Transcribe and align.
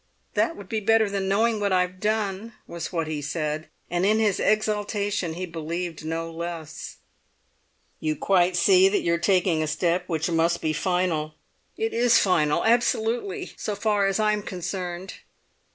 "That 0.33 0.55
would 0.57 0.67
be 0.67 0.79
better 0.79 1.11
than 1.11 1.27
knowing 1.27 1.59
what 1.59 1.71
I 1.71 1.81
have 1.81 1.99
done," 1.99 2.53
was 2.65 2.91
what 2.91 3.05
he 3.05 3.21
said; 3.21 3.69
and 3.87 4.03
in 4.03 4.17
his 4.17 4.39
exaltation 4.39 5.33
he 5.35 5.45
believed 5.45 6.03
no 6.03 6.31
less. 6.31 6.97
"You 7.99 8.15
quite 8.15 8.55
see 8.55 8.89
that 8.89 9.01
you 9.03 9.13
are 9.13 9.19
taking 9.19 9.61
a 9.61 9.67
step 9.67 10.05
which 10.09 10.27
must 10.31 10.59
be 10.59 10.73
final?" 10.73 11.35
"It 11.77 11.93
is 11.93 12.17
final—absolutely—so 12.17 13.75
far 13.75 14.07
as 14.07 14.19
I 14.19 14.33
am 14.33 14.41
concerned." 14.41 15.19